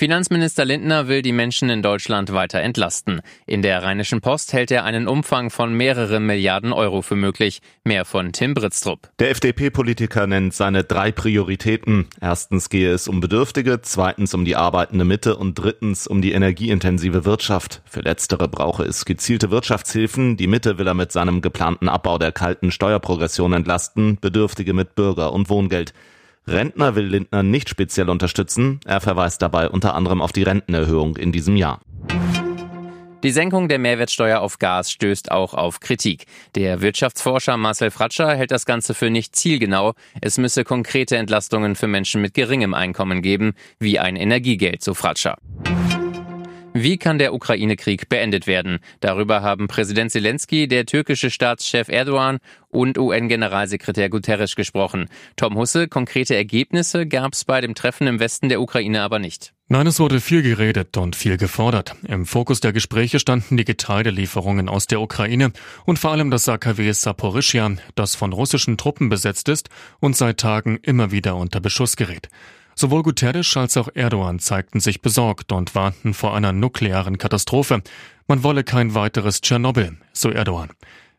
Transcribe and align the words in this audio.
Finanzminister 0.00 0.64
Lindner 0.64 1.08
will 1.08 1.20
die 1.20 1.30
Menschen 1.30 1.68
in 1.68 1.82
Deutschland 1.82 2.32
weiter 2.32 2.58
entlasten. 2.60 3.20
In 3.44 3.60
der 3.60 3.82
Rheinischen 3.82 4.22
Post 4.22 4.54
hält 4.54 4.70
er 4.70 4.84
einen 4.84 5.06
Umfang 5.06 5.50
von 5.50 5.74
mehreren 5.74 6.24
Milliarden 6.24 6.72
Euro 6.72 7.02
für 7.02 7.16
möglich. 7.16 7.60
Mehr 7.84 8.06
von 8.06 8.32
Tim 8.32 8.54
Britztrup. 8.54 9.10
Der 9.18 9.28
FDP-Politiker 9.28 10.26
nennt 10.26 10.54
seine 10.54 10.84
drei 10.84 11.12
Prioritäten. 11.12 12.06
Erstens 12.18 12.70
gehe 12.70 12.90
es 12.90 13.08
um 13.08 13.20
Bedürftige, 13.20 13.82
zweitens 13.82 14.32
um 14.32 14.46
die 14.46 14.56
arbeitende 14.56 15.04
Mitte 15.04 15.36
und 15.36 15.56
drittens 15.56 16.06
um 16.06 16.22
die 16.22 16.32
energieintensive 16.32 17.26
Wirtschaft. 17.26 17.82
Für 17.84 18.00
letztere 18.00 18.48
brauche 18.48 18.84
es 18.84 19.04
gezielte 19.04 19.50
Wirtschaftshilfen. 19.50 20.38
Die 20.38 20.46
Mitte 20.46 20.78
will 20.78 20.86
er 20.86 20.94
mit 20.94 21.12
seinem 21.12 21.42
geplanten 21.42 21.90
Abbau 21.90 22.16
der 22.16 22.32
kalten 22.32 22.70
Steuerprogression 22.70 23.52
entlasten, 23.52 24.16
Bedürftige 24.18 24.72
mit 24.72 24.94
Bürger- 24.94 25.34
und 25.34 25.50
Wohngeld. 25.50 25.92
Rentner 26.46 26.94
will 26.96 27.06
Lindner 27.06 27.42
nicht 27.42 27.68
speziell 27.68 28.08
unterstützen. 28.08 28.80
Er 28.84 29.00
verweist 29.00 29.42
dabei 29.42 29.68
unter 29.68 29.94
anderem 29.94 30.20
auf 30.20 30.32
die 30.32 30.42
Rentenerhöhung 30.42 31.16
in 31.16 31.32
diesem 31.32 31.56
Jahr. 31.56 31.80
Die 33.22 33.32
Senkung 33.32 33.68
der 33.68 33.78
Mehrwertsteuer 33.78 34.40
auf 34.40 34.58
Gas 34.58 34.90
stößt 34.90 35.30
auch 35.30 35.52
auf 35.52 35.80
Kritik. 35.80 36.24
Der 36.54 36.80
Wirtschaftsforscher 36.80 37.58
Marcel 37.58 37.90
Fratscher 37.90 38.34
hält 38.34 38.50
das 38.50 38.64
Ganze 38.64 38.94
für 38.94 39.10
nicht 39.10 39.36
zielgenau. 39.36 39.92
Es 40.22 40.38
müsse 40.38 40.64
konkrete 40.64 41.18
Entlastungen 41.18 41.76
für 41.76 41.86
Menschen 41.86 42.22
mit 42.22 42.32
geringem 42.32 42.72
Einkommen 42.72 43.20
geben, 43.20 43.52
wie 43.78 43.98
ein 43.98 44.16
Energiegeld, 44.16 44.82
so 44.82 44.94
Fratscher. 44.94 45.36
Wie 46.72 46.98
kann 46.98 47.18
der 47.18 47.34
Ukraine-Krieg 47.34 48.08
beendet 48.08 48.46
werden? 48.46 48.78
Darüber 49.00 49.42
haben 49.42 49.66
Präsident 49.66 50.12
Zelensky, 50.12 50.68
der 50.68 50.86
türkische 50.86 51.28
Staatschef 51.28 51.88
Erdogan 51.88 52.38
und 52.68 52.96
UN-Generalsekretär 52.96 54.08
Guterres 54.08 54.54
gesprochen. 54.54 55.08
Tom 55.34 55.56
Husse, 55.56 55.88
konkrete 55.88 56.36
Ergebnisse 56.36 57.08
gab 57.08 57.32
es 57.32 57.44
bei 57.44 57.60
dem 57.60 57.74
Treffen 57.74 58.06
im 58.06 58.20
Westen 58.20 58.48
der 58.48 58.60
Ukraine 58.60 59.02
aber 59.02 59.18
nicht. 59.18 59.52
Nein, 59.66 59.88
es 59.88 59.98
wurde 59.98 60.20
viel 60.20 60.42
geredet 60.42 60.96
und 60.96 61.16
viel 61.16 61.36
gefordert. 61.36 61.96
Im 62.06 62.24
Fokus 62.24 62.60
der 62.60 62.72
Gespräche 62.72 63.18
standen 63.18 63.56
die 63.56 63.64
Getreidelieferungen 63.64 64.68
aus 64.68 64.86
der 64.86 65.00
Ukraine 65.00 65.52
und 65.86 65.98
vor 65.98 66.12
allem 66.12 66.30
das 66.30 66.48
AKW 66.48 66.92
Saporischia, 66.92 67.72
das 67.96 68.14
von 68.14 68.32
russischen 68.32 68.76
Truppen 68.76 69.08
besetzt 69.08 69.48
ist 69.48 69.70
und 69.98 70.16
seit 70.16 70.38
Tagen 70.38 70.78
immer 70.82 71.10
wieder 71.10 71.34
unter 71.34 71.60
Beschuss 71.60 71.96
gerät. 71.96 72.28
Sowohl 72.80 73.02
Guterres 73.02 73.58
als 73.58 73.76
auch 73.76 73.90
Erdogan 73.92 74.38
zeigten 74.38 74.80
sich 74.80 75.02
besorgt 75.02 75.52
und 75.52 75.74
warnten 75.74 76.14
vor 76.14 76.34
einer 76.34 76.54
nuklearen 76.54 77.18
Katastrophe. 77.18 77.82
Man 78.26 78.42
wolle 78.42 78.64
kein 78.64 78.94
weiteres 78.94 79.42
Tschernobyl, 79.42 79.98
so 80.14 80.30
Erdogan. 80.30 80.70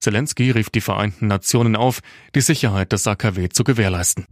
Zelensky 0.00 0.50
rief 0.50 0.70
die 0.70 0.80
Vereinten 0.80 1.28
Nationen 1.28 1.76
auf, 1.76 2.00
die 2.34 2.40
Sicherheit 2.40 2.90
des 2.90 3.06
AKW 3.06 3.50
zu 3.50 3.62
gewährleisten. 3.62 4.26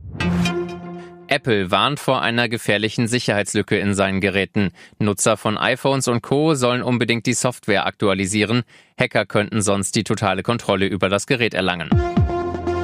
Apple 1.28 1.70
warnt 1.70 2.00
vor 2.00 2.22
einer 2.22 2.48
gefährlichen 2.48 3.06
Sicherheitslücke 3.06 3.78
in 3.78 3.94
seinen 3.94 4.20
Geräten. 4.20 4.72
Nutzer 4.98 5.36
von 5.36 5.56
iPhones 5.56 6.08
und 6.08 6.22
Co 6.22 6.56
sollen 6.56 6.82
unbedingt 6.82 7.26
die 7.26 7.34
Software 7.34 7.86
aktualisieren. 7.86 8.64
Hacker 8.98 9.26
könnten 9.26 9.62
sonst 9.62 9.94
die 9.94 10.02
totale 10.02 10.42
Kontrolle 10.42 10.86
über 10.86 11.08
das 11.08 11.28
Gerät 11.28 11.54
erlangen. 11.54 11.88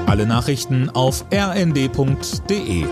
Alle 0.06 0.26
Nachrichten 0.26 0.90
auf 0.90 1.24
rnd.de 1.34 2.86